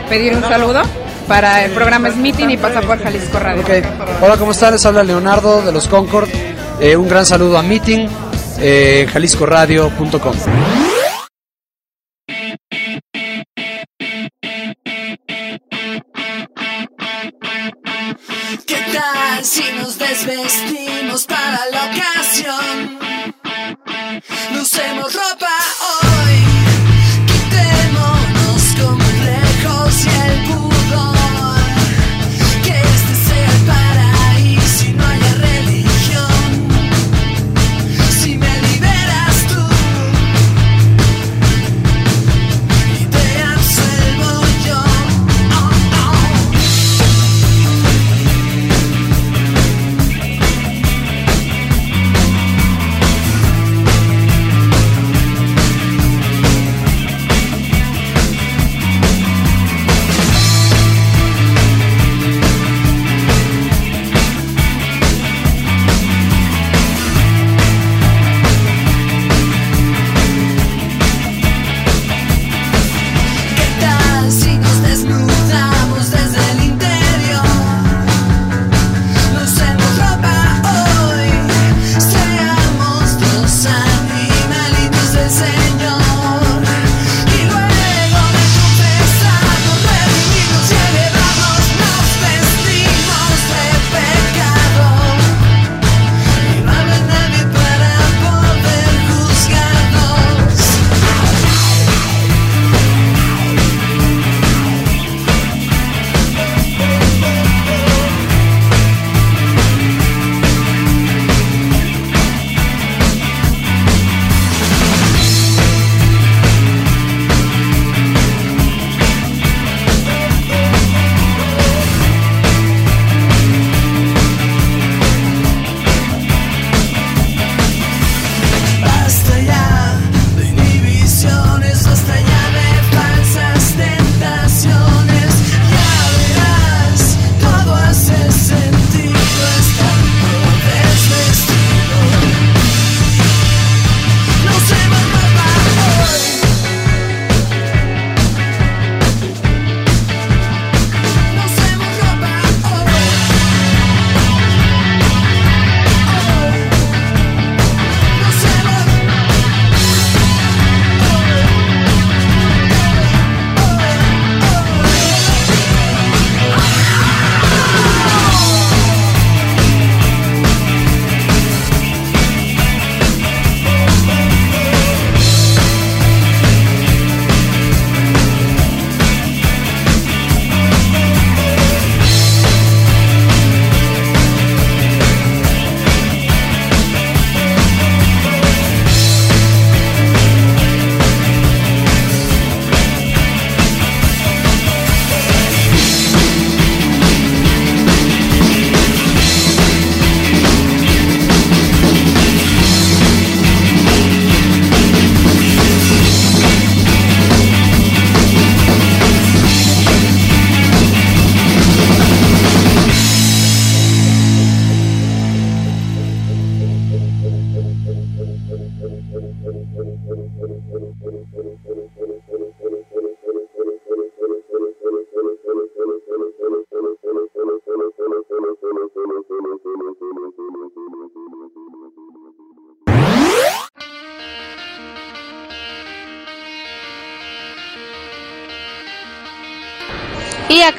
[0.09, 0.81] pedir un saludo
[1.29, 3.63] para el programa Smitting y pasa por Jalisco Radio.
[3.63, 3.71] Ok,
[4.23, 4.73] hola, ¿cómo están?
[4.73, 6.29] Les habla Leonardo de los Concord.
[6.81, 8.09] Eh, un gran saludo a Meeting,
[8.61, 10.90] eh, jaliscoradio.com.
[19.43, 22.99] si nos desvestimos para la ocasión?
[24.53, 25.30] No usemos ropa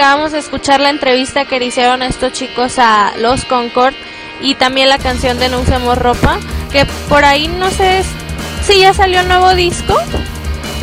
[0.02, 3.94] acabamos de escuchar la entrevista que le hicieron estos chicos a Los Concord
[4.42, 6.40] y también la canción de No Usemos Ropa,
[6.72, 8.02] que por ahí no sé
[8.66, 9.96] si ya salió el nuevo disco.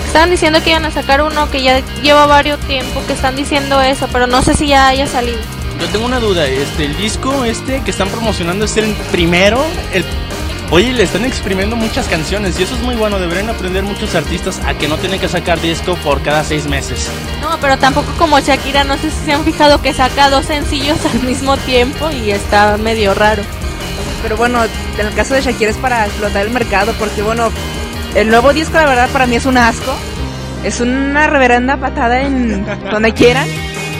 [0.06, 3.82] Estaban diciendo que iban a sacar uno que ya lleva varios tiempo que están diciendo
[3.82, 5.40] eso, pero no sé si ya haya salido.
[5.80, 9.60] Yo tengo una duda, este, el disco este que están promocionando es el primero,
[9.92, 10.04] el
[10.70, 13.18] Oye, le están exprimiendo muchas canciones y eso es muy bueno.
[13.18, 17.10] Deberían aprender muchos artistas a que no tienen que sacar disco por cada seis meses.
[17.40, 20.98] No, pero tampoco como Shakira, no sé si se han fijado que saca dos sencillos
[21.06, 23.42] al mismo tiempo y está medio raro.
[24.22, 24.62] Pero bueno,
[24.98, 27.50] en el caso de Shakira es para explotar el mercado, porque bueno,
[28.14, 29.94] el nuevo disco la verdad para mí es un asco.
[30.64, 33.48] Es una reverenda patada en donde quieran,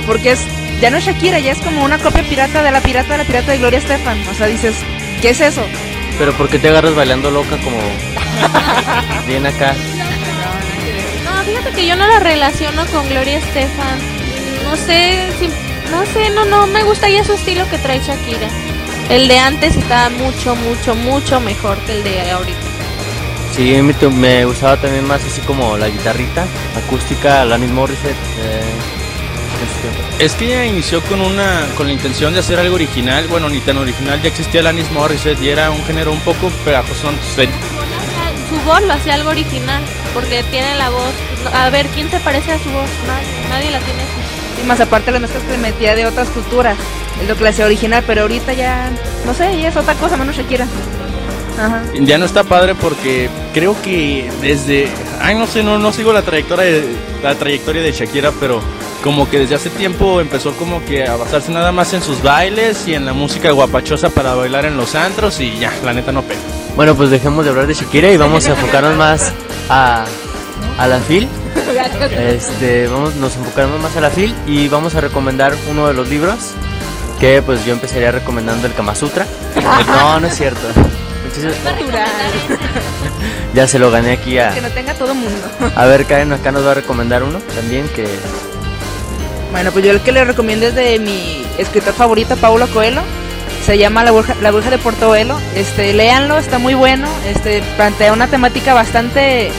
[0.06, 0.40] porque es
[0.82, 3.24] ya no es Shakira, ya es como una copia pirata de la pirata de la
[3.24, 4.18] pirata de Gloria Estefan.
[4.28, 4.76] O sea, dices,
[5.22, 5.62] ¿qué es eso?
[6.18, 7.78] Pero ¿por qué te agarras bailando loca como
[9.26, 9.74] bien acá?
[11.24, 13.98] No, fíjate que yo no la relaciono con Gloria Estefan.
[14.64, 15.48] No sé, si,
[15.90, 18.48] no sé, no, no, me gusta ya su estilo que trae Shakira.
[19.08, 22.58] El de antes está mucho, mucho, mucho mejor que el de ahorita.
[23.54, 26.46] Sí, me, me gustaba también más así como la guitarrita
[26.76, 28.12] acústica, Alanis Morissette.
[28.40, 28.97] eh,
[30.18, 33.26] Es que ella inició con una con la intención de hacer algo original.
[33.28, 37.10] Bueno, ni tan original, ya existía Alanis Morissette y era un género un poco pegajoso.
[37.10, 37.48] Entonces,
[38.48, 39.82] Su voz lo hacía algo original,
[40.14, 41.12] porque tiene la voz.
[41.54, 42.88] A ver, ¿quién se parece a su voz?
[43.06, 44.62] Nadie, nadie la tiene así.
[44.62, 46.76] Y más aparte las mezclas que le metía de otras culturas.
[47.22, 48.90] Es lo que le hacía original, pero ahorita ya,
[49.26, 50.66] no sé, ya es otra cosa, menos Shakira.
[51.60, 51.82] Ajá.
[52.00, 54.88] Ya no está padre porque creo que desde,
[55.20, 56.84] ay no sé, no, no sigo la trayectoria de,
[57.22, 58.62] la trayectoria de Shakira, pero
[59.02, 62.86] como que desde hace tiempo empezó como que a basarse nada más en sus bailes
[62.88, 66.22] y en la música guapachosa para bailar en los antros y ya, la neta no
[66.22, 66.40] pega.
[66.76, 69.32] Bueno, pues dejemos de hablar de Shakira y vamos a enfocarnos más
[69.68, 70.04] a,
[70.78, 71.28] a la FIL.
[72.16, 76.08] Este, vamos, nos enfocaremos más a la FIL y vamos a recomendar uno de los
[76.08, 76.38] libros
[77.20, 79.26] que pues yo empezaría recomendando el Kama Sutra.
[79.86, 80.60] No, no es cierto.
[83.54, 84.50] Ya se lo gané aquí a...
[84.50, 85.48] Que no tenga todo mundo.
[85.74, 88.06] A ver, Karen acá nos va a recomendar uno también que...
[89.50, 93.02] Bueno, pues yo el que le recomiendo es de mi escritor favorito, Paulo Coelho.
[93.64, 95.38] Se llama La Bruja, La Bruja de Portobelo.
[95.54, 97.08] Este, léanlo, está muy bueno.
[97.26, 99.50] Este, plantea una temática bastante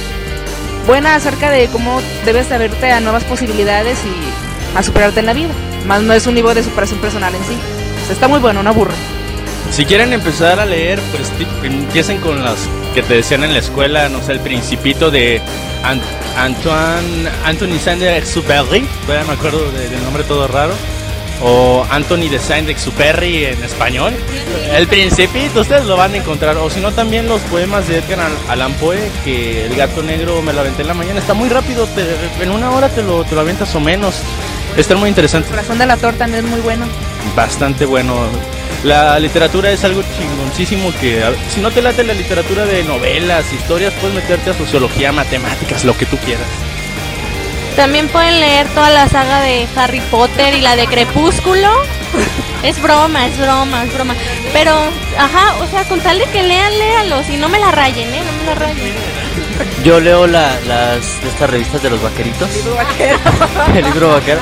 [0.88, 5.34] buena acerca de cómo debes de abrirte a nuevas posibilidades y a superarte en la
[5.34, 5.50] vida.
[5.86, 7.58] Más no es un libro de superación personal en sí.
[8.12, 8.94] Está muy bueno, no aburre.
[9.72, 11.32] Si quieren empezar a leer, pues
[11.64, 12.58] empiecen con las
[12.94, 15.42] que te decían en la escuela, no sé, el principito de
[15.84, 16.02] An-
[16.38, 20.74] Antoine, Anthony Saint-Exupéry, todavía me acuerdo de- del nombre todo raro,
[21.42, 24.14] o Anthony de Saint-Exupéry en español.
[24.76, 28.20] El principito, ustedes lo van a encontrar, o si no también los poemas de Edgar
[28.22, 31.48] Al- Allan Poe, que El gato negro me lo aventé en la mañana, está muy
[31.48, 34.16] rápido, te- en una hora te lo, te lo aventas o menos.
[34.76, 35.50] Está muy interesante.
[35.50, 36.86] Corazón de la Torta también es muy bueno.
[37.36, 38.16] bastante bueno.
[38.84, 43.52] La literatura es algo chingoncísimo que a- si no te late la literatura de novelas,
[43.52, 46.48] historias, puedes meterte a sociología, matemáticas, lo que tú quieras.
[47.76, 51.70] También pueden leer toda la saga de Harry Potter y la de Crepúsculo.
[52.64, 54.16] Es broma, es broma, es broma.
[54.54, 54.74] Pero,
[55.18, 58.22] ajá, o sea, con tal de que lean, léalos y no me la rayen, ¿eh?
[58.26, 58.94] No me la rayen.
[59.84, 62.50] Yo leo la- las estas revistas de los vaqueritos.
[63.76, 64.42] El libro vaquero.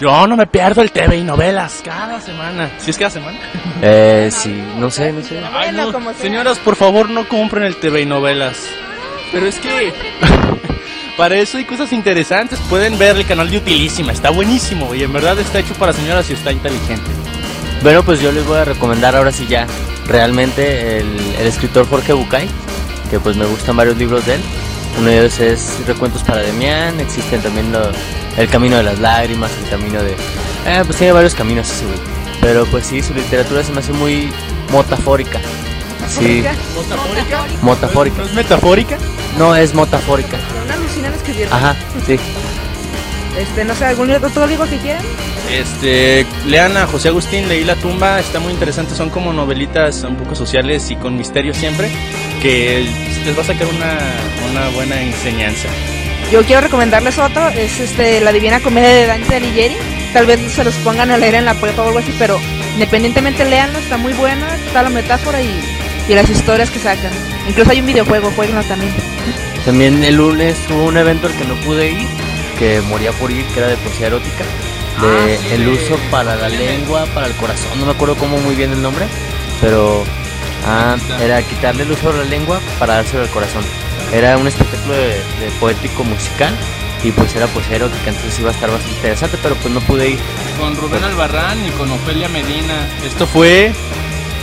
[0.00, 2.70] Yo no me pierdo el TV y novelas cada semana.
[2.78, 3.38] ¿Sí es cada semana?
[3.86, 5.42] Eh, sí, no sé, no sé.
[5.52, 5.92] Ay, no.
[6.14, 8.56] Señoras, por favor, no compren el TV y novelas.
[9.30, 9.92] Pero es que
[11.18, 12.58] para eso hay cosas interesantes.
[12.70, 16.30] Pueden ver el canal de Utilísima, está buenísimo y en verdad está hecho para señoras
[16.30, 17.10] y está inteligente.
[17.82, 19.66] Bueno, pues yo les voy a recomendar ahora sí ya
[20.06, 22.48] realmente el, el escritor Jorge Bucay,
[23.10, 24.40] que pues me gustan varios libros de él.
[24.98, 27.90] Uno de ellos es Recuentos para Demián, existen también lo-
[28.36, 30.12] El Camino de las Lágrimas, El Camino de...
[30.66, 31.98] Eh, pues tiene varios caminos ese güey.
[32.40, 34.30] Pero pues sí, su literatura se me hace muy
[34.70, 35.40] motafórica.
[36.08, 36.44] Sí,
[36.76, 37.44] ¿Motafórica?
[37.62, 38.16] motafórica.
[38.18, 38.98] ¿No es metafórica?
[39.38, 40.36] No, es motafórica.
[40.64, 41.48] Una alucina en escribir.
[41.50, 41.74] Ajá,
[42.06, 42.16] sí.
[43.38, 45.02] Este, no sé, algún libro, otro libro que quieran.
[45.50, 50.16] Este, lean a José Agustín, leí La tumba, está muy interesante, son como novelitas un
[50.16, 51.90] poco sociales y con misterio siempre,
[52.44, 52.86] que
[53.24, 53.98] les va a sacar una,
[54.50, 55.66] una buena enseñanza.
[56.30, 59.76] Yo quiero recomendarles otro, es este La Divina Comedia de Dante Alighieri.
[60.12, 62.38] Tal vez se los pongan a leer en la prepa o algo así, pero
[62.74, 65.58] independientemente leanlo, está muy buena, está la metáfora y,
[66.06, 67.10] y las historias que sacan.
[67.48, 68.92] Incluso hay un videojuego, jueguenlo también.
[69.64, 72.06] También el lunes hubo un evento al que no pude ir,
[72.58, 74.44] que moría por ir, que era de poesía erótica,
[75.00, 75.54] de Ah, sí.
[75.54, 78.82] el uso para la lengua, para el corazón, no me acuerdo cómo muy bien el
[78.82, 79.06] nombre,
[79.62, 80.04] pero
[80.66, 83.64] ah, era quitarle el uso de la lengua para dárselo al corazón.
[84.12, 86.54] Era un espectáculo de, de poético musical
[87.04, 90.10] Y pues era Pochero, que entonces iba a estar bastante interesante, pero pues no pude
[90.10, 90.18] ir.
[90.58, 92.88] Con Rubén Albarrán y con Ofelia Medina.
[93.04, 93.72] Esto fue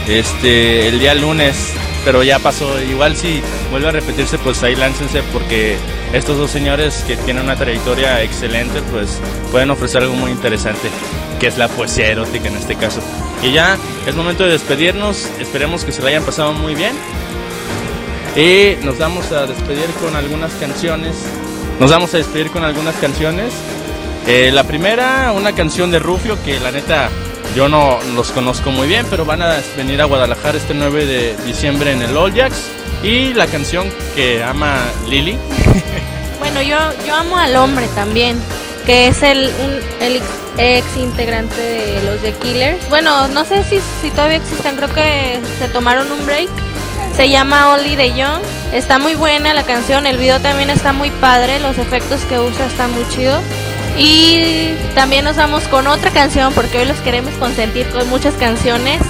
[0.07, 1.74] este el día lunes,
[2.05, 2.80] pero ya pasó.
[2.80, 3.41] Igual si
[3.72, 5.78] vuelve a repetirse, pues ahí láncense porque
[6.13, 9.19] estos dos señores que tienen una trayectoria excelente, pues
[9.51, 10.89] pueden ofrecer algo muy interesante,
[11.39, 13.01] que es la poesía erótica en este caso.
[13.43, 15.27] Y ya es momento de despedirnos.
[15.39, 16.95] Esperemos que se la hayan pasado muy bien.
[18.35, 21.15] Y nos vamos a despedir con algunas canciones.
[21.79, 23.53] Nos vamos a despedir con algunas canciones.
[24.27, 27.09] Eh, la primera, una canción de Rufio, que la neta
[27.55, 31.35] yo no los conozco muy bien, pero van a venir a Guadalajara este 9 de
[31.45, 32.69] diciembre en el All Jacks.
[33.03, 34.77] Y la canción que ama
[35.09, 35.37] Lili.
[36.41, 38.35] Bueno, yo, yo amo al hombre también,
[38.87, 39.51] que es el,
[40.58, 42.89] ex integrante de los The Killers.
[42.89, 46.49] Bueno, no sé si, si todavía existen, creo que se tomaron un break.
[47.16, 48.41] Se llama Only the Young.
[48.74, 52.66] Está muy buena la canción, el video también está muy padre, los efectos que usa
[52.66, 53.41] están muy chidos.
[53.97, 59.02] Y también nos vamos con otra canción porque hoy los queremos consentir con muchas canciones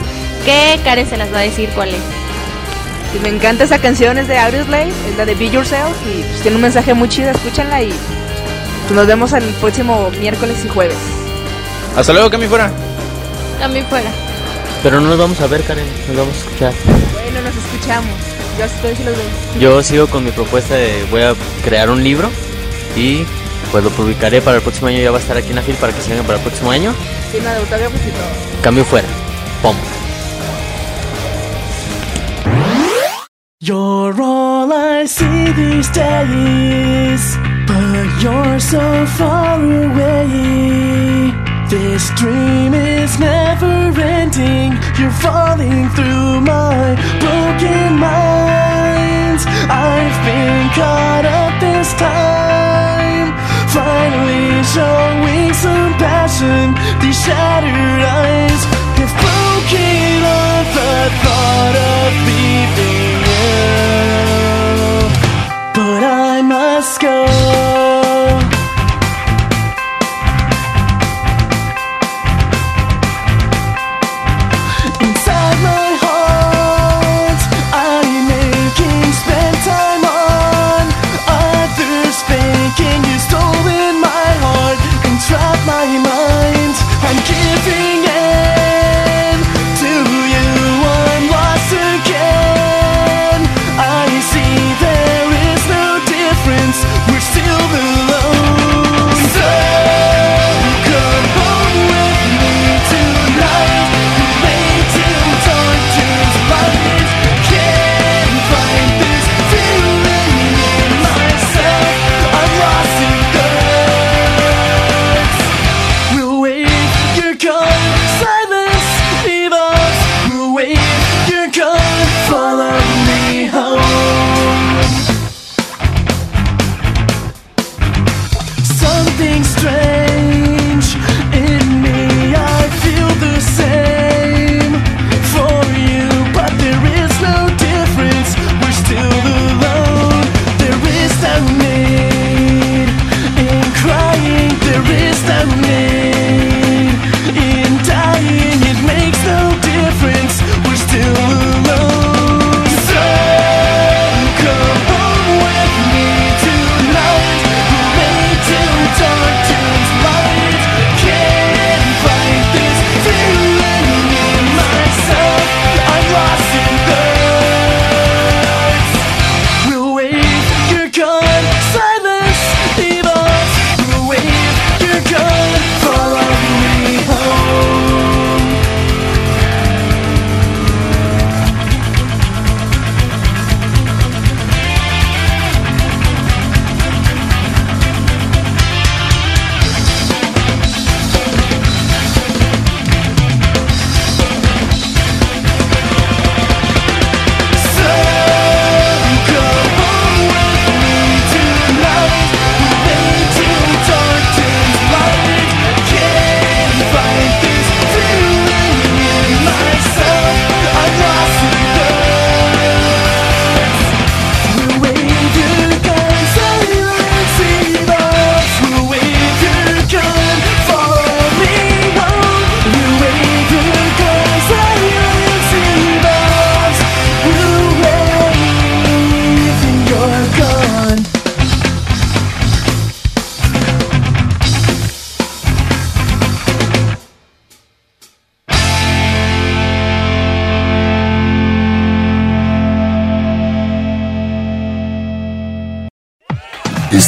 [0.43, 3.21] que Karen se las va a decir cuál es.
[3.21, 6.55] Me encanta esa canción, es de Audioslave, es la de Be Yourself y pues, tiene
[6.55, 7.93] un mensaje muy chido, escúchanla y
[8.93, 11.20] nos vemos el próximo miércoles y jueves.
[11.95, 12.71] Hasta luego, Cami fuera.
[13.59, 14.09] También fuera.
[14.81, 16.73] Pero no nos vamos a ver, Karen, nos vamos a escuchar.
[17.13, 18.11] Bueno, nos escuchamos.
[18.57, 19.59] Yo ustedes sí los veo.
[19.59, 22.29] Yo sigo con mi propuesta de voy a crear un libro
[22.95, 23.23] y
[23.71, 24.99] pues lo publicaré para el próximo año.
[24.99, 26.93] Ya va a estar aquí en la fil para que sigan para el próximo año.
[27.31, 28.61] Llena de autógrafos y todo.
[28.63, 29.07] Cambio fuera.
[29.61, 29.75] Pum.
[33.59, 37.37] You're all I see these days,
[37.67, 41.50] but you're so far away.
[41.71, 44.73] This dream is never ending.
[44.99, 49.39] You're falling through my broken mind.
[49.71, 53.31] I've been caught up this time.
[53.71, 56.75] Finally showing some passion.
[56.99, 58.61] These shattered eyes
[58.99, 63.55] have broken off the thought of leaving you.
[65.73, 67.90] But I must go.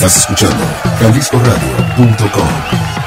[0.06, 0.66] Estás escuchando
[1.00, 3.03] jaliscoradio.com.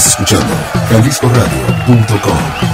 [0.00, 0.54] Estás escuchando
[0.88, 2.69] jaliscoradio.com.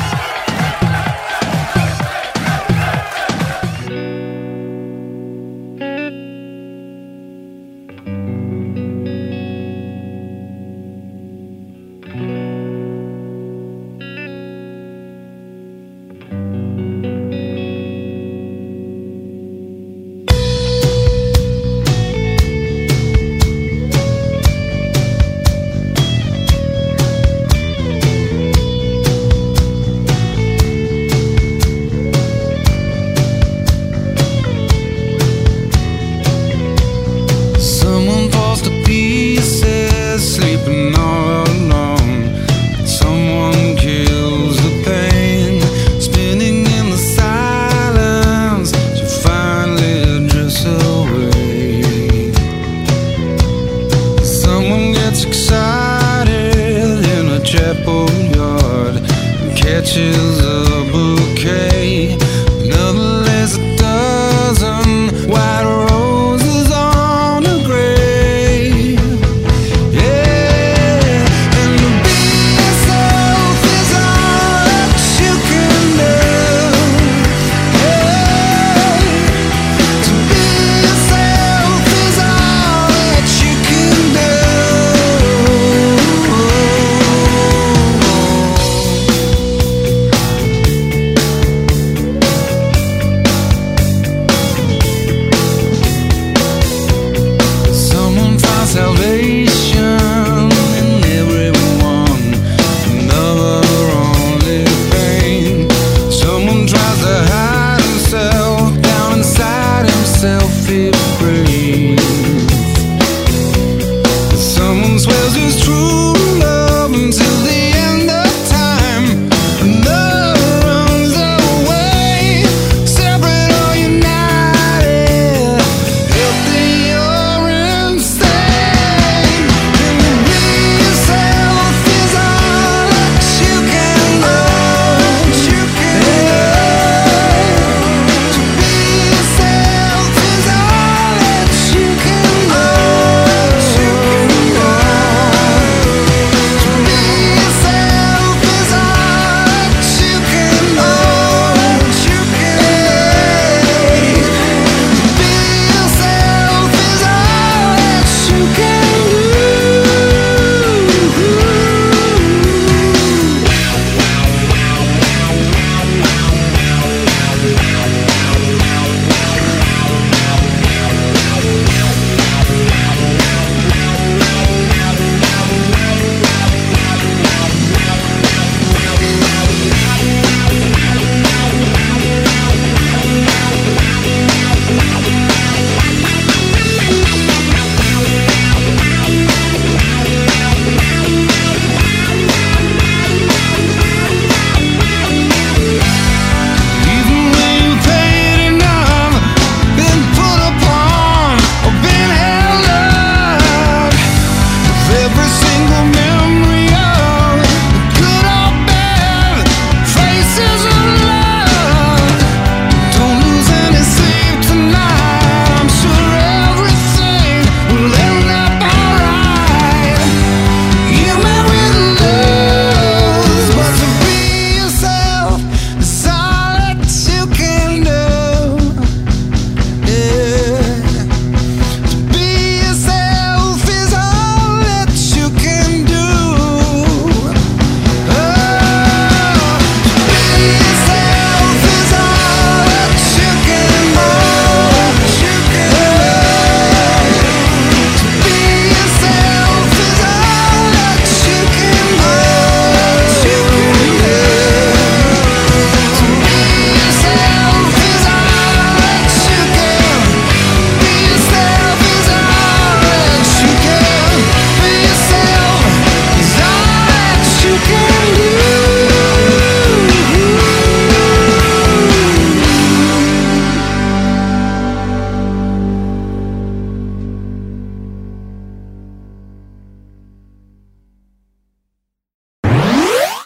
[59.77, 60.76] sketches of